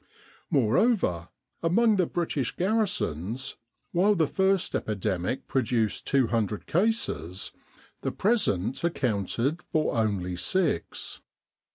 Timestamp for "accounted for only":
8.83-10.35